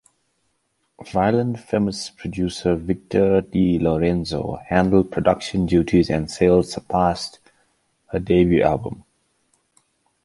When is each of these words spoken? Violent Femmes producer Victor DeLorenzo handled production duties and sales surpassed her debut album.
Violent 1.11 1.59
Femmes 1.59 2.09
producer 2.09 2.75
Victor 2.75 3.43
DeLorenzo 3.43 4.65
handled 4.65 5.11
production 5.11 5.67
duties 5.67 6.09
and 6.09 6.31
sales 6.31 6.71
surpassed 6.71 7.37
her 8.07 8.17
debut 8.17 8.63
album. 8.63 9.03